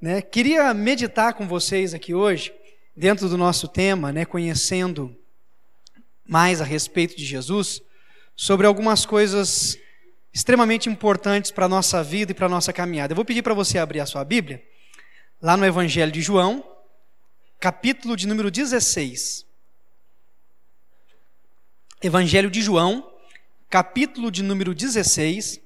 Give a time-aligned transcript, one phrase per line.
[0.00, 0.20] Né?
[0.20, 2.52] Queria meditar com vocês aqui hoje,
[2.94, 5.16] dentro do nosso tema, né, conhecendo
[6.26, 7.80] mais a respeito de Jesus,
[8.34, 9.78] sobre algumas coisas
[10.32, 13.12] extremamente importantes para a nossa vida e para a nossa caminhada.
[13.12, 14.62] Eu vou pedir para você abrir a sua Bíblia,
[15.40, 16.62] lá no Evangelho de João,
[17.58, 19.46] capítulo de número 16.
[22.02, 23.10] Evangelho de João,
[23.70, 25.58] capítulo de número 16.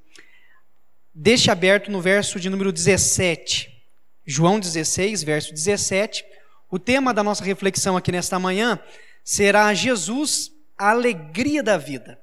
[1.13, 3.80] Deixe aberto no verso de número 17.
[4.27, 6.25] João 16, verso 17.
[6.71, 8.79] O tema da nossa reflexão aqui nesta manhã
[9.25, 12.21] será Jesus, a alegria da vida.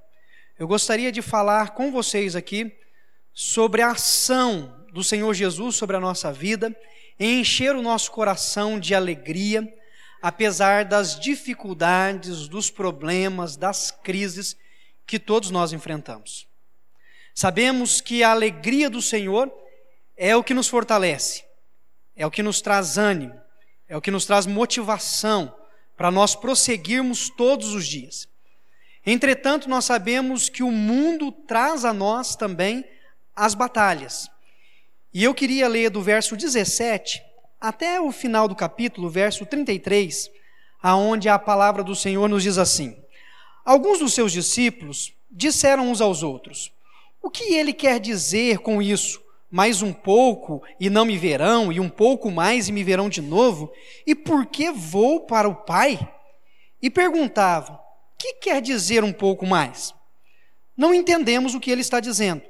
[0.58, 2.76] Eu gostaria de falar com vocês aqui
[3.34, 6.76] sobre a ação do Senhor Jesus sobre a nossa vida,
[7.20, 9.72] encher o nosso coração de alegria,
[10.22, 14.58] apesar das dificuldades, dos problemas, das crises
[15.06, 16.48] que todos nós enfrentamos.
[17.36, 19.54] Sabemos que a alegria do Senhor
[20.16, 21.44] é o que nos fortalece,
[22.18, 23.40] é o que nos traz ânimo,
[23.88, 25.56] é o que nos traz motivação
[25.96, 28.28] para nós prosseguirmos todos os dias.
[29.06, 32.84] Entretanto, nós sabemos que o mundo traz a nós também
[33.36, 34.30] as batalhas.
[35.14, 37.24] E eu queria ler do verso 17
[37.62, 40.30] até o final do capítulo, verso 33,
[40.82, 42.98] aonde a palavra do Senhor nos diz assim:
[43.64, 46.72] Alguns dos seus discípulos disseram uns aos outros:
[47.22, 49.22] O que ele quer dizer com isso?
[49.50, 53.22] Mais um pouco e não me verão, e um pouco mais e me verão de
[53.22, 53.72] novo?
[54.06, 56.00] E por que vou para o Pai?
[56.82, 57.80] E perguntavam:
[58.20, 59.94] Que quer dizer um pouco mais?
[60.76, 62.42] Não entendemos o que ele está dizendo.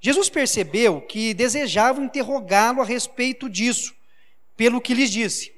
[0.00, 3.94] Jesus percebeu que desejavam interrogá-lo a respeito disso,
[4.54, 5.50] pelo que lhes disse: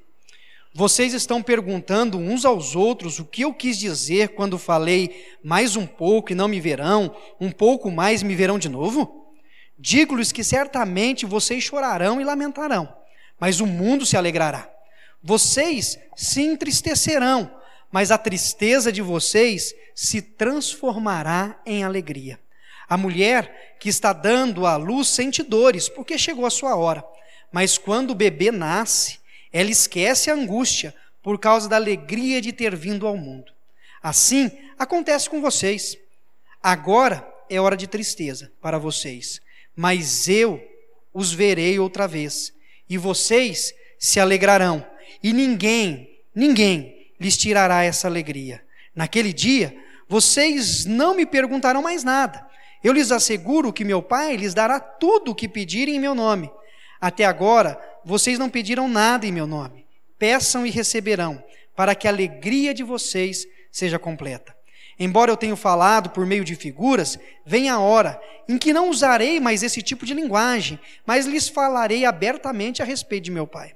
[0.72, 5.84] Vocês estão perguntando uns aos outros o que eu quis dizer quando falei mais um
[5.84, 9.25] pouco e não me verão, um pouco mais e me verão de novo?
[9.78, 12.92] Digo-lhes que certamente vocês chorarão e lamentarão,
[13.38, 14.70] mas o mundo se alegrará.
[15.22, 17.50] Vocês se entristecerão,
[17.90, 22.38] mas a tristeza de vocês se transformará em alegria.
[22.88, 27.04] A mulher que está dando à luz sente dores, porque chegou a sua hora.
[27.50, 29.18] Mas quando o bebê nasce,
[29.52, 33.52] ela esquece a angústia por causa da alegria de ter vindo ao mundo.
[34.02, 35.98] Assim acontece com vocês.
[36.62, 39.40] Agora é hora de tristeza para vocês,
[39.76, 40.60] mas eu
[41.12, 42.52] os verei outra vez,
[42.88, 44.84] e vocês se alegrarão,
[45.22, 48.64] e ninguém, ninguém lhes tirará essa alegria.
[48.94, 49.76] Naquele dia,
[50.08, 52.46] vocês não me perguntarão mais nada.
[52.82, 56.50] Eu lhes asseguro que meu Pai lhes dará tudo o que pedirem em meu nome.
[57.00, 59.86] Até agora, vocês não pediram nada em meu nome.
[60.18, 61.42] Peçam e receberão,
[61.74, 64.55] para que a alegria de vocês seja completa.
[64.98, 69.38] Embora eu tenha falado por meio de figuras, vem a hora em que não usarei
[69.40, 73.74] mais esse tipo de linguagem, mas lhes falarei abertamente a respeito de meu Pai.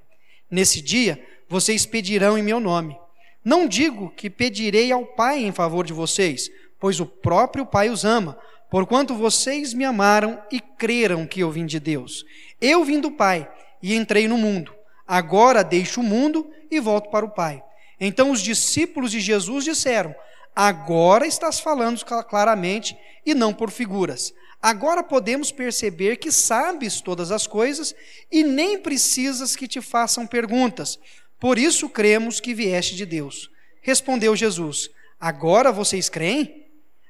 [0.51, 2.97] Nesse dia, vocês pedirão em meu nome.
[3.45, 8.05] Não digo que pedirei ao Pai em favor de vocês, pois o próprio Pai os
[8.05, 8.39] ama,
[8.71, 12.25] porquanto vocês me amaram e creram que eu vim de Deus.
[12.61, 13.51] Eu vim do Pai
[13.83, 14.73] e entrei no mundo.
[15.07, 17.63] Agora deixo o mundo e volto para o Pai.
[17.99, 20.15] Então os discípulos de Jesus disseram:
[20.63, 22.95] Agora estás falando claramente
[23.25, 24.35] e não por figuras.
[24.61, 27.95] Agora podemos perceber que sabes todas as coisas
[28.31, 30.99] e nem precisas que te façam perguntas.
[31.39, 33.51] Por isso cremos que vieste de Deus.
[33.81, 36.67] Respondeu Jesus: Agora vocês creem?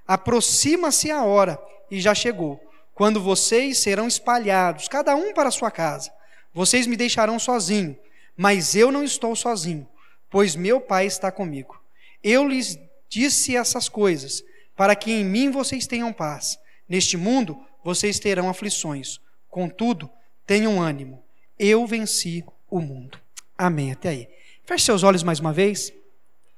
[0.06, 2.60] Aproxima-se a hora, e já chegou,
[2.94, 6.12] quando vocês serão espalhados, cada um para sua casa.
[6.54, 7.98] Vocês me deixarão sozinho,
[8.36, 9.88] mas eu não estou sozinho,
[10.30, 11.82] pois meu Pai está comigo.
[12.22, 12.78] Eu lhes
[13.10, 14.44] Disse essas coisas,
[14.76, 16.56] para que em mim vocês tenham paz.
[16.88, 19.18] Neste mundo vocês terão aflições.
[19.48, 20.08] Contudo,
[20.46, 21.20] tenham ânimo.
[21.58, 23.18] Eu venci o mundo.
[23.58, 23.90] Amém.
[23.90, 24.28] Até aí.
[24.64, 25.92] Feche seus olhos mais uma vez.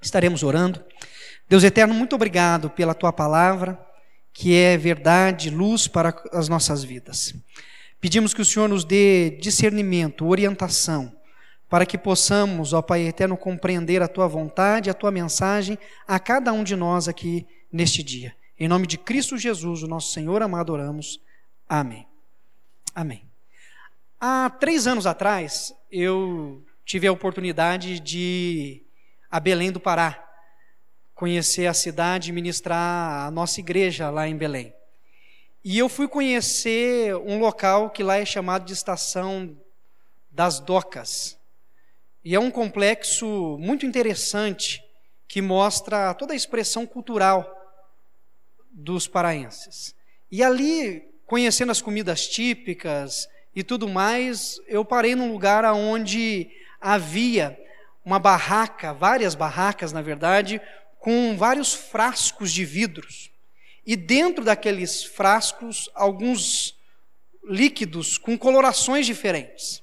[0.01, 0.85] Estaremos orando.
[1.49, 3.81] Deus eterno, muito obrigado pela tua palavra,
[4.33, 7.35] que é verdade, luz para as nossas vidas.
[7.99, 11.17] Pedimos que o Senhor nos dê discernimento, orientação
[11.73, 16.53] para que possamos, ó Pai eterno, compreender a tua vontade, a tua mensagem a cada
[16.53, 18.37] um de nós aqui neste dia.
[18.61, 21.19] Em nome de Cristo Jesus, o nosso Senhor amado, oramos.
[21.67, 22.07] Amém.
[22.95, 23.25] Amém.
[24.21, 28.87] Há três anos atrás, eu tive a oportunidade de ir
[29.31, 30.31] a Belém do Pará,
[31.15, 34.75] conhecer a cidade e ministrar a nossa igreja lá em Belém.
[35.65, 39.57] E eu fui conhecer um local que lá é chamado de Estação
[40.31, 41.41] das Docas.
[42.25, 44.83] E é um complexo muito interessante
[45.27, 47.59] que mostra toda a expressão cultural
[48.71, 49.95] dos paraenses.
[50.31, 57.59] E ali, conhecendo as comidas típicas e tudo mais, eu parei num lugar onde havia
[58.05, 60.61] uma barraca, várias barracas, na verdade,
[60.99, 63.31] com vários frascos de vidros.
[63.85, 66.77] E dentro daqueles frascos, alguns
[67.45, 69.82] líquidos com colorações diferentes.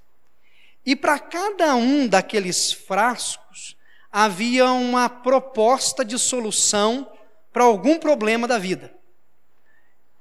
[0.86, 3.78] E para cada um daqueles frascos
[4.12, 7.10] havia uma proposta de solução
[7.52, 8.94] para algum problema da vida.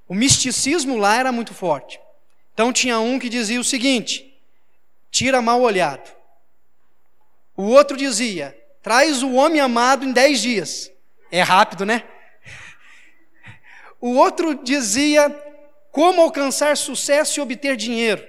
[0.06, 2.00] O misticismo lá era muito forte.
[2.54, 4.38] Então tinha um que dizia o seguinte:
[5.10, 6.10] tira mal olhado.
[7.56, 10.90] O outro dizia: traz o homem amado em dez dias.
[11.30, 12.04] É rápido, né?
[14.00, 15.30] O outro dizia:
[15.90, 18.26] como alcançar sucesso e obter dinheiro.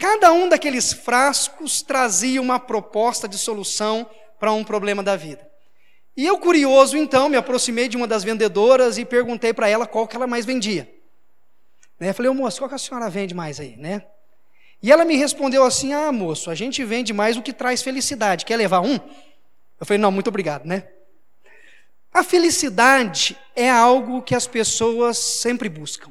[0.00, 4.08] Cada um daqueles frascos trazia uma proposta de solução
[4.38, 5.46] para um problema da vida.
[6.16, 10.08] E eu, curioso, então, me aproximei de uma das vendedoras e perguntei para ela qual
[10.08, 10.90] que ela mais vendia.
[11.98, 12.14] Né?
[12.14, 14.06] Falei, ô moço, qual que a senhora vende mais aí, né?
[14.82, 18.46] E ela me respondeu assim: Ah, moço, a gente vende mais o que traz felicidade.
[18.46, 18.94] Quer levar um?
[18.94, 20.88] Eu falei: Não, muito obrigado, né?
[22.10, 26.10] A felicidade é algo que as pessoas sempre buscam,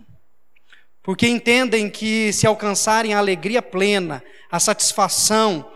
[1.09, 5.67] porque entendem que se alcançarem a alegria plena, a satisfação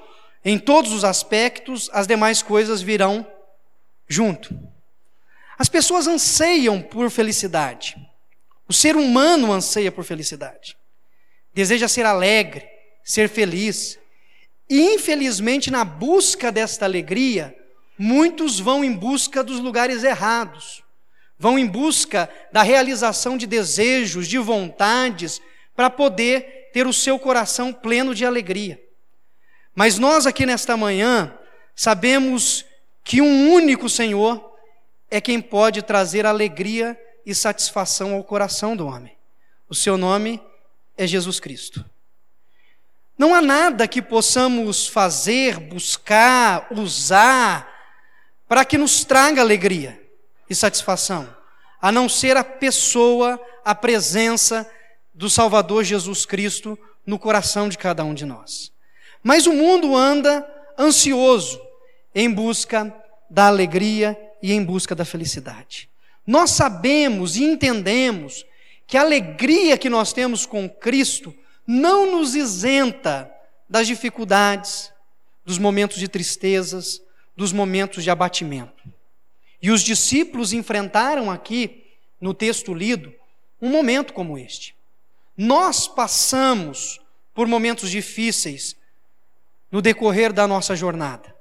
[0.46, 3.26] em todos os aspectos, as demais coisas virão
[4.08, 4.56] junto.
[5.58, 7.98] As pessoas anseiam por felicidade.
[8.70, 10.78] O ser humano anseia por felicidade.
[11.52, 12.70] Deseja ser alegre,
[13.04, 13.98] ser feliz.
[14.70, 17.58] E infelizmente, na busca desta alegria,
[17.98, 20.83] muitos vão em busca dos lugares errados.
[21.44, 25.42] Vão em busca da realização de desejos, de vontades,
[25.76, 28.82] para poder ter o seu coração pleno de alegria.
[29.76, 31.38] Mas nós aqui nesta manhã
[31.76, 32.64] sabemos
[33.04, 34.56] que um único Senhor
[35.12, 39.18] é quem pode trazer alegria e satisfação ao coração do homem.
[39.68, 40.42] O seu nome
[40.98, 41.84] é Jesus Cristo.
[43.18, 47.70] Não há nada que possamos fazer, buscar, usar
[48.48, 50.03] para que nos traga alegria
[50.54, 51.28] e satisfação,
[51.82, 54.70] a não ser a pessoa, a presença
[55.14, 58.72] do Salvador Jesus Cristo no coração de cada um de nós.
[59.22, 60.48] Mas o mundo anda
[60.80, 61.60] ansioso
[62.16, 62.96] em busca
[63.30, 65.90] da alegria e em busca da felicidade.
[66.26, 68.46] Nós sabemos e entendemos
[68.88, 71.36] que a alegria que nós temos com Cristo
[71.66, 73.30] não nos isenta
[73.70, 74.92] das dificuldades,
[75.46, 77.02] dos momentos de tristezas,
[77.36, 78.83] dos momentos de abatimento.
[79.64, 81.86] E os discípulos enfrentaram aqui,
[82.20, 83.16] no texto lido,
[83.62, 84.76] um momento como este.
[85.38, 87.00] Nós passamos
[87.34, 88.76] por momentos difíceis
[89.72, 91.34] no decorrer da nossa jornada.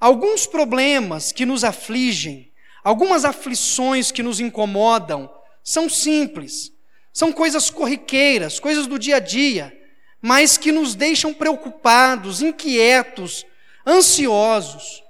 [0.00, 2.50] Alguns problemas que nos afligem,
[2.82, 5.32] algumas aflições que nos incomodam,
[5.62, 6.72] são simples,
[7.12, 9.72] são coisas corriqueiras, coisas do dia a dia,
[10.20, 13.46] mas que nos deixam preocupados, inquietos,
[13.86, 15.04] ansiosos.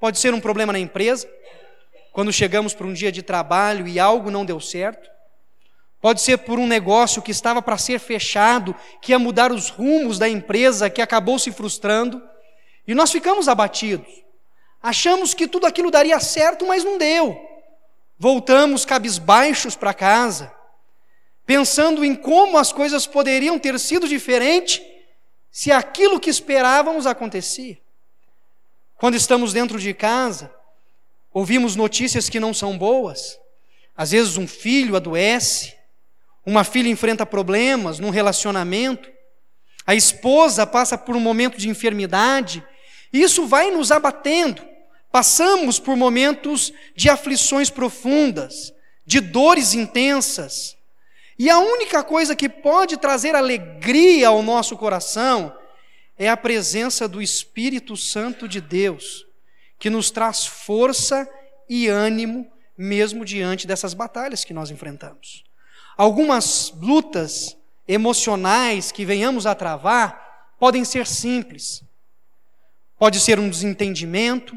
[0.00, 1.33] Pode ser um problema na empresa,
[2.14, 5.10] quando chegamos para um dia de trabalho e algo não deu certo.
[6.00, 10.18] Pode ser por um negócio que estava para ser fechado, que ia mudar os rumos
[10.18, 12.22] da empresa, que acabou se frustrando.
[12.86, 14.24] E nós ficamos abatidos.
[14.82, 17.38] Achamos que tudo aquilo daria certo, mas não deu.
[18.18, 20.50] Voltamos cabisbaixos para casa
[21.46, 24.82] pensando em como as coisas poderiam ter sido diferentes
[25.50, 27.78] se aquilo que esperávamos acontecia.
[28.96, 30.52] Quando estamos dentro de casa,
[31.34, 33.38] ouvimos notícias que não são boas.
[33.96, 35.74] Às vezes um filho adoece,
[36.46, 39.10] uma filha enfrenta problemas num relacionamento,
[39.86, 42.64] a esposa passa por um momento de enfermidade,
[43.12, 44.66] isso vai nos abatendo.
[45.12, 48.72] Passamos por momentos de aflições profundas,
[49.04, 50.76] de dores intensas,
[51.38, 55.54] e a única coisa que pode trazer alegria ao nosso coração
[56.16, 59.26] é a presença do Espírito Santo de Deus,
[59.84, 61.28] que nos traz força
[61.68, 65.44] e ânimo mesmo diante dessas batalhas que nós enfrentamos.
[65.94, 67.54] Algumas lutas
[67.86, 71.84] emocionais que venhamos a travar podem ser simples.
[72.98, 74.56] Pode ser um desentendimento,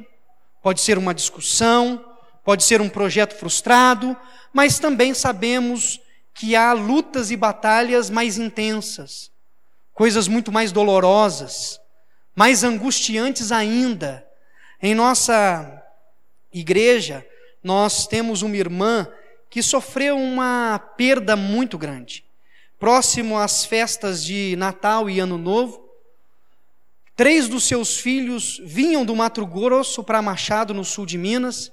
[0.64, 4.16] pode ser uma discussão, pode ser um projeto frustrado,
[4.54, 6.00] mas também sabemos
[6.34, 9.30] que há lutas e batalhas mais intensas,
[9.94, 11.82] coisas muito mais dolorosas,
[12.34, 14.26] mais angustiantes ainda.
[14.82, 15.84] Em nossa
[16.54, 17.26] igreja,
[17.64, 19.08] nós temos uma irmã
[19.50, 22.24] que sofreu uma perda muito grande.
[22.80, 25.90] Próximo às festas de Natal e Ano Novo,
[27.16, 31.72] três dos seus filhos vinham do Mato Grosso para Machado, no sul de Minas,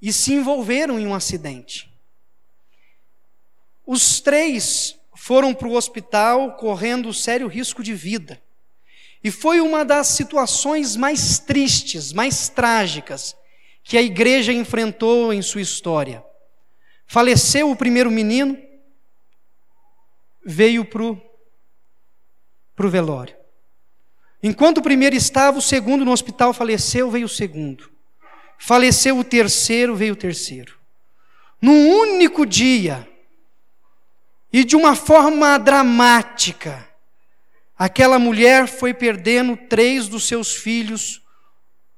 [0.00, 1.92] e se envolveram em um acidente.
[3.86, 8.42] Os três foram para o hospital correndo sério risco de vida.
[9.22, 13.36] E foi uma das situações mais tristes, mais trágicas
[13.84, 16.24] que a igreja enfrentou em sua história.
[17.06, 18.56] Faleceu o primeiro menino,
[20.44, 23.36] veio para o velório.
[24.42, 27.90] Enquanto o primeiro estava, o segundo no hospital faleceu, veio o segundo.
[28.58, 30.78] Faleceu o terceiro, veio o terceiro.
[31.60, 33.08] Num único dia,
[34.52, 36.88] e de uma forma dramática,
[37.76, 41.22] aquela mulher foi perdendo três dos seus filhos,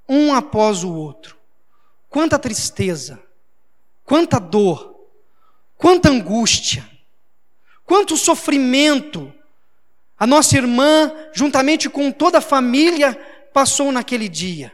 [0.08, 1.36] um após o outro.
[2.08, 3.22] Quanta tristeza,
[4.04, 4.94] quanta dor,
[5.76, 6.88] quanta angústia,
[7.84, 9.32] quanto sofrimento
[10.18, 13.14] a nossa irmã, juntamente com toda a família,
[13.52, 14.72] passou naquele dia.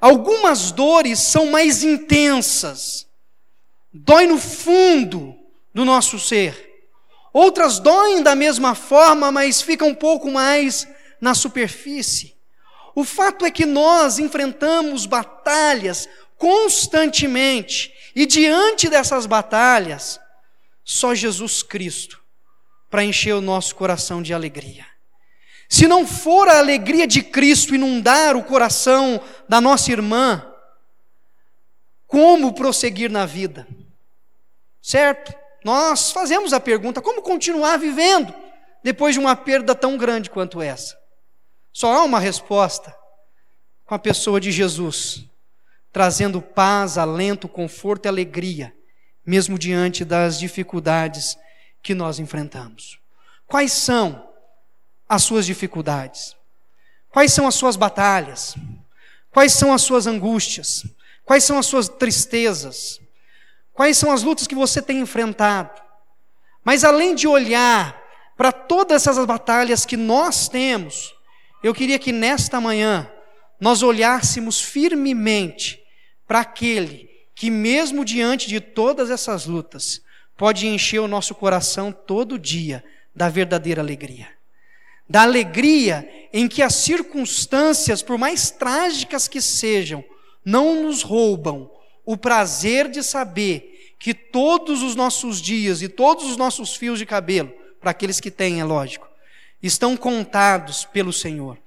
[0.00, 3.06] Algumas dores são mais intensas,
[3.92, 5.36] dói no fundo
[5.72, 6.71] do nosso ser.
[7.32, 10.86] Outras doem da mesma forma, mas ficam um pouco mais
[11.20, 12.36] na superfície.
[12.94, 20.20] O fato é que nós enfrentamos batalhas constantemente, e diante dessas batalhas,
[20.84, 22.20] só Jesus Cristo
[22.90, 24.84] para encher o nosso coração de alegria.
[25.66, 30.46] Se não for a alegria de Cristo inundar o coração da nossa irmã,
[32.06, 33.66] como prosseguir na vida?
[34.82, 35.32] Certo?
[35.64, 38.34] Nós fazemos a pergunta: como continuar vivendo
[38.82, 40.98] depois de uma perda tão grande quanto essa?
[41.72, 42.94] Só há uma resposta
[43.84, 45.24] com a pessoa de Jesus,
[45.92, 48.74] trazendo paz, alento, conforto e alegria,
[49.24, 51.36] mesmo diante das dificuldades
[51.82, 52.98] que nós enfrentamos.
[53.46, 54.28] Quais são
[55.08, 56.36] as suas dificuldades?
[57.10, 58.54] Quais são as suas batalhas?
[59.30, 60.84] Quais são as suas angústias?
[61.24, 63.01] Quais são as suas tristezas?
[63.72, 65.80] Quais são as lutas que você tem enfrentado?
[66.64, 68.00] Mas além de olhar
[68.36, 71.14] para todas essas batalhas que nós temos,
[71.62, 73.10] eu queria que nesta manhã
[73.60, 75.80] nós olhássemos firmemente
[76.26, 80.02] para aquele que, mesmo diante de todas essas lutas,
[80.36, 84.28] pode encher o nosso coração todo dia da verdadeira alegria.
[85.08, 90.04] Da alegria em que as circunstâncias, por mais trágicas que sejam,
[90.44, 91.70] não nos roubam
[92.04, 97.06] o prazer de saber que todos os nossos dias e todos os nossos fios de
[97.06, 99.08] cabelo, para aqueles que têm, é lógico,
[99.62, 101.58] estão contados pelo Senhor.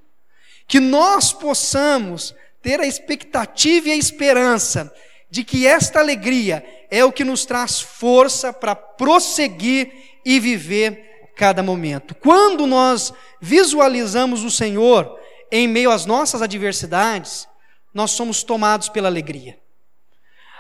[0.68, 4.94] Que nós possamos ter a expectativa e a esperança
[5.30, 9.92] de que esta alegria é o que nos traz força para prosseguir
[10.26, 12.16] e viver cada momento.
[12.16, 15.20] Quando nós visualizamos o Senhor
[15.52, 17.48] em meio às nossas adversidades,
[17.94, 19.58] nós somos tomados pela alegria.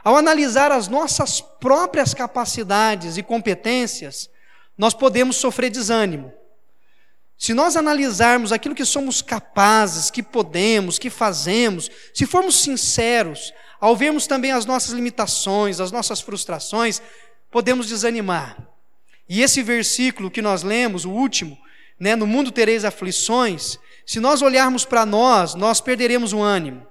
[0.05, 4.29] Ao analisar as nossas próprias capacidades e competências,
[4.77, 6.31] nós podemos sofrer desânimo.
[7.35, 13.95] Se nós analisarmos aquilo que somos capazes, que podemos, que fazemos, se formos sinceros, ao
[13.95, 17.01] vermos também as nossas limitações, as nossas frustrações,
[17.49, 18.57] podemos desanimar.
[19.27, 21.57] E esse versículo que nós lemos, o último,
[21.99, 26.85] né, no mundo tereis aflições, se nós olharmos para nós, nós perderemos o ânimo.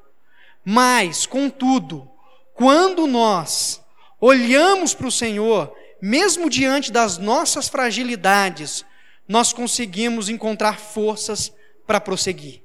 [0.64, 2.10] Mas, contudo,
[2.54, 3.82] quando nós
[4.20, 8.84] olhamos para o Senhor, mesmo diante das nossas fragilidades,
[9.28, 11.52] nós conseguimos encontrar forças
[11.86, 12.62] para prosseguir.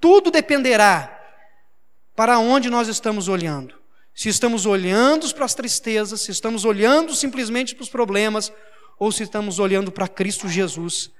[0.00, 1.12] Tudo dependerá
[2.14, 3.74] para onde nós estamos olhando.
[4.14, 8.50] Se estamos olhando para as tristezas, se estamos olhando simplesmente para os problemas,
[8.98, 11.10] ou se estamos olhando para Cristo Jesus,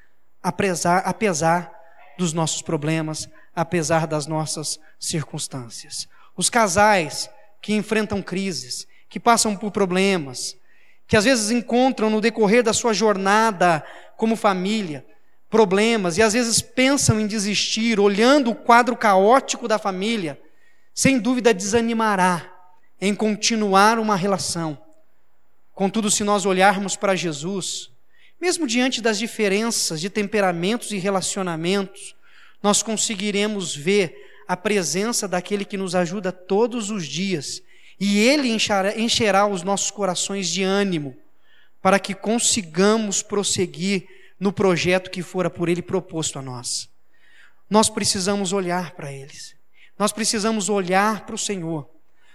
[0.43, 1.71] apesar, apesar
[2.17, 6.09] dos nossos problemas, apesar das nossas circunstâncias.
[6.35, 7.29] Os casais
[7.61, 10.57] que enfrentam crises, que passam por problemas,
[11.07, 13.85] que às vezes encontram no decorrer da sua jornada
[14.17, 15.05] como família
[15.49, 20.41] problemas e às vezes pensam em desistir, olhando o quadro caótico da família,
[20.95, 22.53] sem dúvida desanimará
[23.01, 24.79] em continuar uma relação.
[25.75, 27.91] Contudo, se nós olharmos para Jesus,
[28.41, 32.15] mesmo diante das diferenças de temperamentos e relacionamentos,
[32.63, 34.15] nós conseguiremos ver
[34.47, 37.63] a presença daquele que nos ajuda todos os dias,
[37.99, 41.17] e ele encherá, encherá os nossos corações de ânimo,
[41.81, 44.07] para que consigamos prosseguir
[44.39, 46.89] no projeto que fora por ele proposto a nós.
[47.69, 49.55] Nós precisamos olhar para eles.
[49.99, 51.89] Nós precisamos olhar para o Senhor,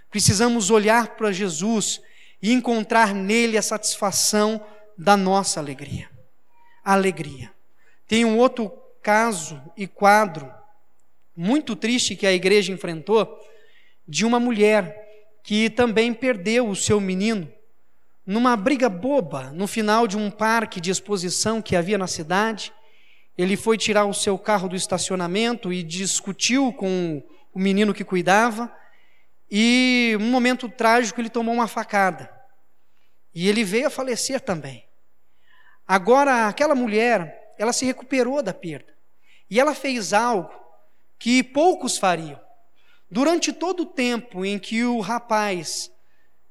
[0.10, 2.01] precisamos olhar para Jesus
[2.41, 4.65] e encontrar nele a satisfação
[4.98, 6.10] da nossa alegria.
[6.84, 7.51] Alegria.
[8.08, 10.51] Tem um outro caso e quadro
[11.36, 13.40] muito triste que a igreja enfrentou
[14.08, 17.52] de uma mulher que também perdeu o seu menino
[18.26, 22.72] numa briga boba, no final de um parque de exposição que havia na cidade.
[23.38, 27.24] Ele foi tirar o seu carro do estacionamento e discutiu com
[27.54, 28.72] o menino que cuidava.
[29.50, 32.30] E, um momento trágico, ele tomou uma facada.
[33.34, 34.86] E ele veio a falecer também.
[35.88, 38.94] Agora, aquela mulher, ela se recuperou da perda.
[39.50, 40.61] E ela fez algo
[41.22, 42.40] que poucos fariam.
[43.08, 45.92] Durante todo o tempo em que o rapaz,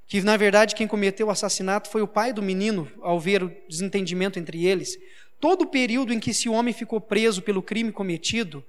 [0.07, 3.53] que na verdade quem cometeu o assassinato foi o pai do menino, ao ver o
[3.69, 4.97] desentendimento entre eles,
[5.41, 8.65] todo o período em que esse homem ficou preso pelo crime cometido,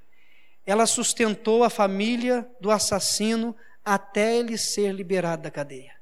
[0.66, 3.56] ela sustentou a família do assassino
[3.86, 5.94] até ele ser liberado da cadeia.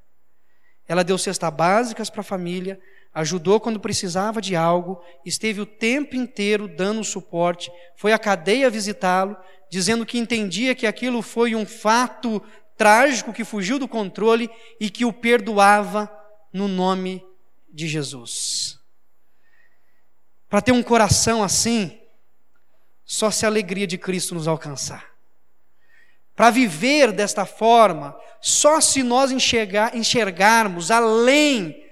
[0.88, 2.80] Ela deu cestas básicas para a família,
[3.14, 9.36] ajudou quando precisava de algo, esteve o tempo inteiro dando suporte, foi à cadeia visitá-lo,
[9.70, 12.42] dizendo que entendia que aquilo foi um fato
[12.78, 14.50] trágico que fugiu do controle
[14.80, 16.10] e que o perdoava
[16.54, 17.26] no nome
[17.72, 18.80] de Jesus.
[20.50, 22.00] Para ter um coração assim,
[23.06, 25.10] só se a alegria de Cristo nos alcançar.
[26.36, 31.89] Para viver desta forma, só se nós enxergar, enxergarmos além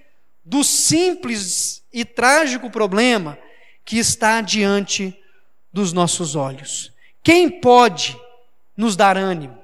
[0.48, 3.38] do simples e trágico problema
[3.84, 5.14] que está diante
[5.74, 6.94] dos nossos olhos.
[7.22, 8.18] Quem pode
[8.76, 9.62] nos dar ânimo?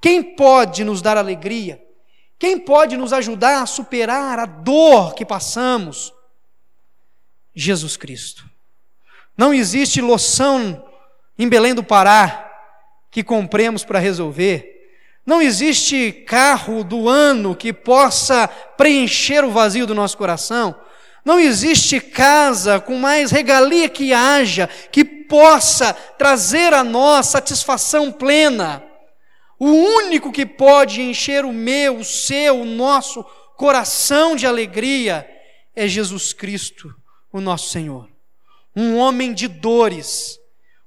[0.00, 1.84] Quem pode nos dar alegria?
[2.38, 6.14] Quem pode nos ajudar a superar a dor que passamos?
[7.54, 8.48] Jesus Cristo.
[9.36, 10.82] Não existe loção
[11.38, 12.50] em Belém do Pará
[13.10, 14.71] que compremos para resolver.
[15.24, 20.74] Não existe carro do ano que possa preencher o vazio do nosso coração.
[21.24, 28.82] Não existe casa com mais regalia que haja que possa trazer a nós satisfação plena.
[29.58, 33.24] O único que pode encher o meu, o seu, o nosso
[33.56, 35.24] coração de alegria
[35.76, 36.92] é Jesus Cristo,
[37.32, 38.08] o nosso Senhor.
[38.74, 40.36] Um homem de dores,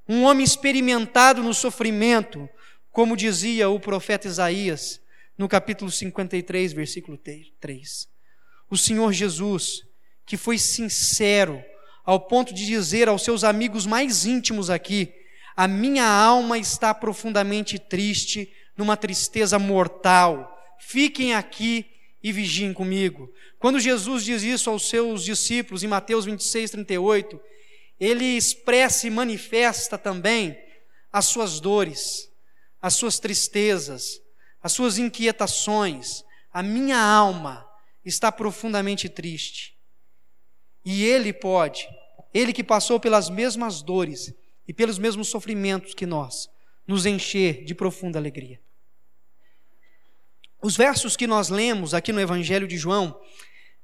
[0.06, 2.46] um homem experimentado no sofrimento,
[2.96, 5.02] como dizia o profeta Isaías
[5.36, 7.20] no capítulo 53, versículo
[7.60, 8.08] 3.
[8.70, 9.82] O Senhor Jesus
[10.24, 11.62] que foi sincero
[12.06, 15.12] ao ponto de dizer aos seus amigos mais íntimos aqui:
[15.54, 20.58] A minha alma está profundamente triste, numa tristeza mortal.
[20.80, 21.84] Fiquem aqui
[22.22, 23.30] e vigiem comigo.
[23.58, 27.38] Quando Jesus diz isso aos seus discípulos em Mateus 26, 38,
[28.00, 30.58] ele expressa e manifesta também
[31.12, 32.34] as suas dores,
[32.80, 34.20] as suas tristezas,
[34.62, 36.24] as suas inquietações.
[36.52, 37.66] A minha alma
[38.04, 39.76] está profundamente triste.
[40.84, 41.88] E Ele pode,
[42.32, 44.32] Ele que passou pelas mesmas dores
[44.68, 46.48] e pelos mesmos sofrimentos que nós,
[46.86, 48.60] nos encher de profunda alegria.
[50.62, 53.20] Os versos que nós lemos aqui no Evangelho de João,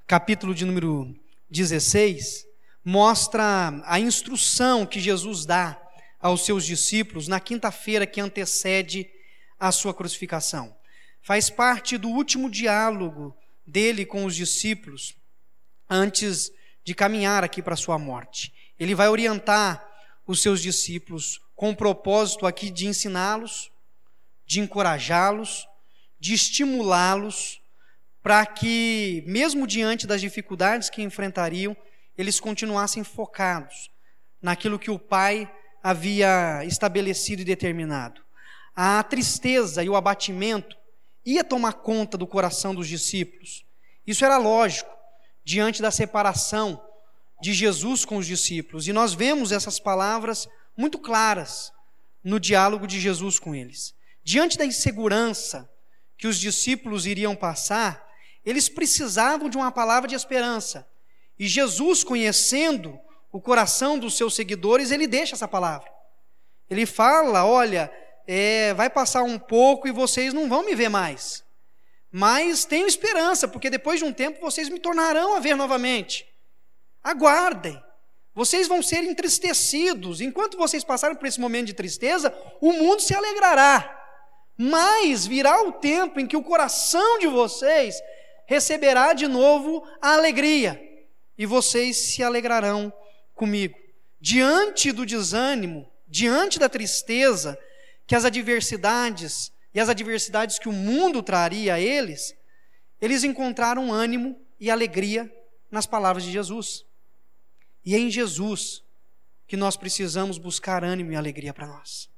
[0.06, 1.14] capítulo de número
[1.50, 2.46] 16,
[2.84, 5.80] mostra a instrução que Jesus dá
[6.22, 9.10] aos seus discípulos na quinta-feira que antecede
[9.58, 10.74] a sua crucificação.
[11.20, 15.16] Faz parte do último diálogo dele com os discípulos
[15.90, 16.52] antes
[16.84, 18.52] de caminhar aqui para a sua morte.
[18.78, 19.84] Ele vai orientar
[20.26, 23.70] os seus discípulos com o propósito aqui de ensiná-los,
[24.46, 25.66] de encorajá-los,
[26.18, 27.60] de estimulá-los
[28.22, 31.76] para que, mesmo diante das dificuldades que enfrentariam,
[32.16, 33.90] eles continuassem focados
[34.40, 35.50] naquilo que o Pai
[35.82, 38.22] havia estabelecido e determinado.
[38.74, 40.76] A tristeza e o abatimento
[41.24, 43.64] ia tomar conta do coração dos discípulos.
[44.06, 44.90] Isso era lógico
[45.44, 46.82] diante da separação
[47.40, 48.86] de Jesus com os discípulos.
[48.86, 51.72] E nós vemos essas palavras muito claras
[52.22, 53.94] no diálogo de Jesus com eles.
[54.24, 55.68] Diante da insegurança
[56.16, 58.08] que os discípulos iriam passar,
[58.44, 60.88] eles precisavam de uma palavra de esperança.
[61.38, 62.98] E Jesus, conhecendo
[63.32, 65.90] o coração dos seus seguidores, ele deixa essa palavra.
[66.68, 67.90] Ele fala: olha,
[68.26, 71.42] é, vai passar um pouco e vocês não vão me ver mais.
[72.10, 76.26] Mas tenho esperança, porque depois de um tempo vocês me tornarão a ver novamente.
[77.02, 77.82] Aguardem.
[78.34, 80.20] Vocês vão ser entristecidos.
[80.20, 83.98] Enquanto vocês passarem por esse momento de tristeza, o mundo se alegrará.
[84.58, 87.96] Mas virá o tempo em que o coração de vocês
[88.46, 90.80] receberá de novo a alegria,
[91.38, 92.92] e vocês se alegrarão
[93.34, 93.78] comigo.
[94.20, 97.58] Diante do desânimo, diante da tristeza
[98.06, 102.36] que as adversidades e as adversidades que o mundo traria a eles,
[103.00, 105.32] eles encontraram ânimo e alegria
[105.70, 106.84] nas palavras de Jesus.
[107.84, 108.82] E é em Jesus
[109.46, 112.08] que nós precisamos buscar ânimo e alegria para nós.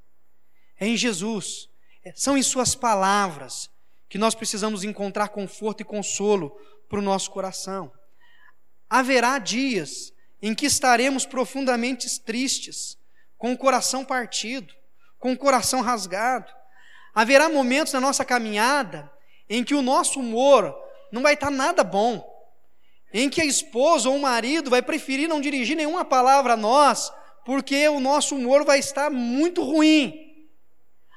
[0.79, 1.69] É em Jesus,
[2.05, 3.71] é, são em Suas palavras
[4.09, 6.51] que nós precisamos encontrar conforto e consolo
[6.89, 7.91] para o nosso coração.
[8.89, 10.14] haverá dias
[10.47, 12.99] em que estaremos profundamente tristes,
[13.39, 14.75] com o coração partido,
[15.19, 16.53] com o coração rasgado.
[17.15, 19.11] Haverá momentos na nossa caminhada
[19.49, 20.77] em que o nosso humor
[21.11, 22.23] não vai estar nada bom,
[23.11, 27.11] em que a esposa ou o marido vai preferir não dirigir nenhuma palavra a nós,
[27.47, 30.45] porque o nosso humor vai estar muito ruim.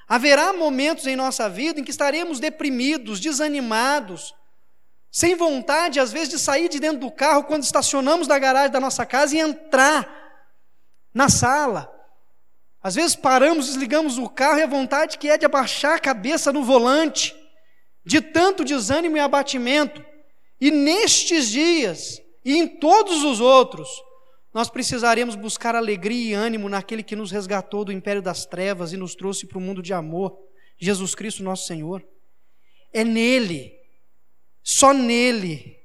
[0.07, 4.33] Haverá momentos em nossa vida em que estaremos deprimidos, desanimados,
[5.11, 8.79] sem vontade, às vezes, de sair de dentro do carro quando estacionamos na garagem da
[8.79, 10.07] nossa casa e entrar
[11.13, 11.91] na sala.
[12.81, 16.53] Às vezes paramos, desligamos o carro e a vontade que é de abaixar a cabeça
[16.53, 17.35] no volante,
[18.05, 20.05] de tanto desânimo e abatimento.
[20.59, 23.89] E nestes dias, e em todos os outros,
[24.53, 28.97] nós precisaremos buscar alegria e ânimo naquele que nos resgatou do império das trevas e
[28.97, 30.37] nos trouxe para o mundo de amor,
[30.79, 32.03] Jesus Cristo, nosso Senhor.
[32.93, 33.76] É nele,
[34.69, 35.79] só nele,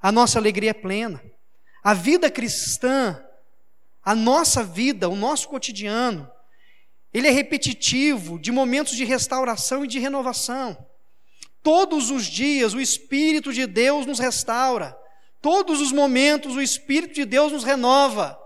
[0.00, 1.20] a nossa alegria é plena.
[1.82, 3.20] A vida cristã,
[4.04, 6.30] a nossa vida, o nosso cotidiano,
[7.12, 10.78] ele é repetitivo, de momentos de restauração e de renovação.
[11.60, 14.96] Todos os dias o Espírito de Deus nos restaura.
[15.42, 18.38] Todos os momentos o Espírito de Deus nos renova.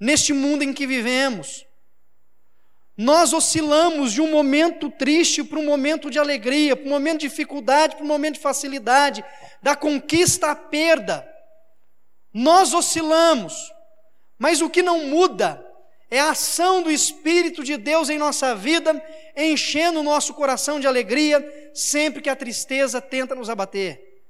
[0.00, 1.64] Neste mundo em que vivemos.
[2.96, 7.28] Nós oscilamos de um momento triste para um momento de alegria, para um momento de
[7.28, 9.24] dificuldade, para um momento de facilidade,
[9.60, 11.28] da conquista à perda.
[12.32, 13.72] Nós oscilamos,
[14.38, 15.64] mas o que não muda
[16.08, 19.02] é a ação do Espírito de Deus em nossa vida,
[19.36, 24.22] enchendo o nosso coração de alegria, sempre que a tristeza tenta nos abater.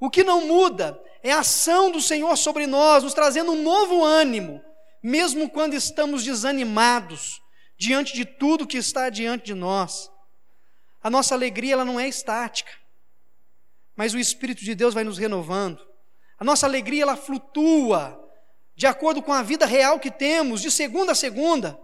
[0.00, 4.02] O que não muda é a ação do Senhor sobre nós, nos trazendo um novo
[4.02, 4.62] ânimo,
[5.02, 7.42] mesmo quando estamos desanimados
[7.76, 10.10] diante de tudo que está diante de nós.
[11.02, 12.72] A nossa alegria ela não é estática,
[13.94, 15.86] mas o Espírito de Deus vai nos renovando.
[16.38, 18.22] A nossa alegria ela flutua
[18.74, 21.78] de acordo com a vida real que temos, de segunda a segunda.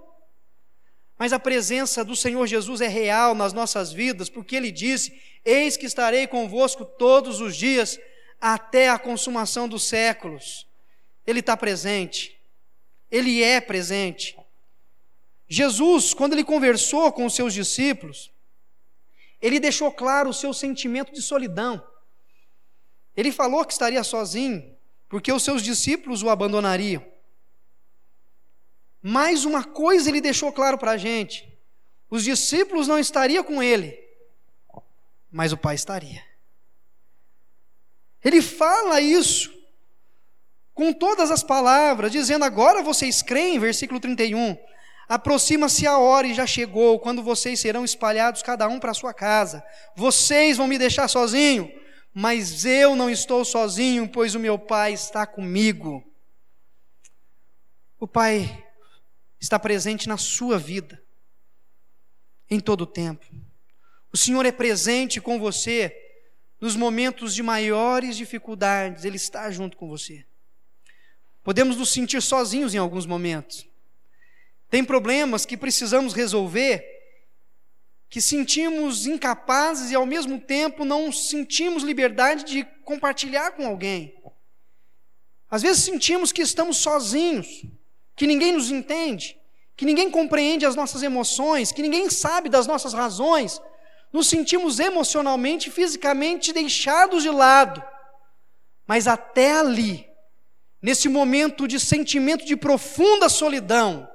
[1.18, 5.76] Mas a presença do Senhor Jesus é real nas nossas vidas, porque Ele disse: Eis
[5.76, 7.98] que estarei convosco todos os dias,
[8.40, 10.66] até a consumação dos séculos.
[11.26, 12.36] Ele está presente,
[13.10, 14.36] Ele é presente.
[15.52, 18.32] Jesus, quando ele conversou com os seus discípulos,
[19.38, 21.86] ele deixou claro o seu sentimento de solidão.
[23.14, 24.74] Ele falou que estaria sozinho,
[25.10, 27.04] porque os seus discípulos o abandonariam.
[29.02, 31.46] Mais uma coisa ele deixou claro para a gente:
[32.08, 34.02] os discípulos não estariam com ele,
[35.30, 36.24] mas o Pai estaria.
[38.24, 39.52] Ele fala isso
[40.72, 44.71] com todas as palavras, dizendo: Agora vocês creem, versículo 31.
[45.12, 49.62] Aproxima-se a hora e já chegou, quando vocês serão espalhados, cada um para sua casa.
[49.94, 51.70] Vocês vão me deixar sozinho,
[52.14, 56.02] mas eu não estou sozinho, pois o meu Pai está comigo.
[58.00, 58.66] O Pai
[59.38, 60.98] está presente na sua vida,
[62.48, 63.26] em todo o tempo.
[64.10, 65.94] O Senhor é presente com você
[66.58, 70.24] nos momentos de maiores dificuldades, Ele está junto com você.
[71.42, 73.70] Podemos nos sentir sozinhos em alguns momentos.
[74.72, 76.82] Tem problemas que precisamos resolver,
[78.08, 84.14] que sentimos incapazes e ao mesmo tempo não sentimos liberdade de compartilhar com alguém.
[85.50, 87.66] Às vezes sentimos que estamos sozinhos,
[88.16, 89.38] que ninguém nos entende,
[89.76, 93.60] que ninguém compreende as nossas emoções, que ninguém sabe das nossas razões,
[94.10, 97.84] nos sentimos emocionalmente e fisicamente deixados de lado.
[98.86, 100.08] Mas até ali,
[100.80, 104.08] nesse momento de sentimento de profunda solidão,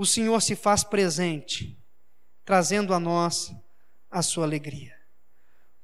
[0.00, 1.78] o Senhor se faz presente,
[2.42, 3.54] trazendo a nós
[4.10, 4.96] a sua alegria.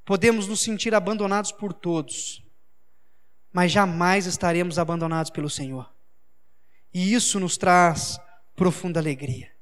[0.06, 2.42] Podemos nos sentir abandonados por todos,
[3.52, 5.94] mas jamais estaremos abandonados pelo Senhor.
[6.94, 8.18] E isso nos traz
[8.54, 9.52] profunda alegria.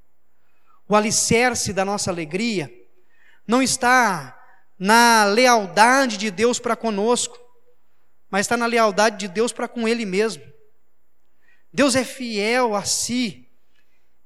[0.89, 2.73] O alicerce da nossa alegria
[3.49, 4.41] não está
[4.79, 7.37] na lealdade de Deus para conosco,
[8.31, 10.45] mas está na lealdade de Deus para com Ele mesmo.
[11.73, 13.44] Deus é fiel a si,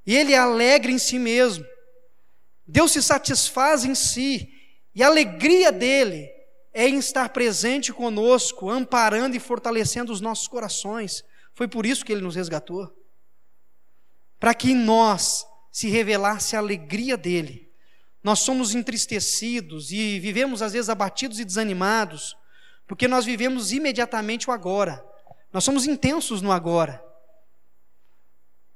[0.08, 1.64] e Ele é alegre em si mesmo.
[2.66, 4.48] Deus se satisfaz em si,
[4.94, 6.28] e a alegria dele
[6.72, 11.22] é em estar presente conosco, amparando e fortalecendo os nossos corações.
[11.54, 12.98] Foi por isso que Ele nos resgatou
[14.38, 17.70] para que em nós se revelasse a alegria dele.
[18.22, 22.36] Nós somos entristecidos e vivemos às vezes abatidos e desanimados,
[22.86, 25.04] porque nós vivemos imediatamente o agora.
[25.52, 27.02] Nós somos intensos no agora.